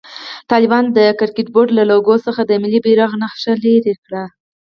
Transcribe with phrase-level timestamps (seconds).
[0.51, 4.23] طالبانو د کرکټ بورډ له لوګو څخه د ملي بيرغ نخښه لېري کړه.